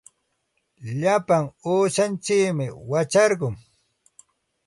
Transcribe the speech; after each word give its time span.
Lapa 1.01 1.37
uushantsikmi 1.71 2.65
wacharqun. 2.89 3.55